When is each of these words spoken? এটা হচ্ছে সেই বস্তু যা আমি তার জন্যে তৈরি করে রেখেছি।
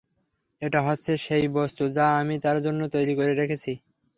এটা 0.61 0.79
হচ্ছে 0.87 1.11
সেই 1.25 1.45
বস্তু 1.57 1.83
যা 1.95 2.05
আমি 2.19 2.35
তার 2.43 2.57
জন্যে 2.65 2.85
তৈরি 2.95 3.13
করে 3.15 3.31
রেখেছি। 3.33 3.71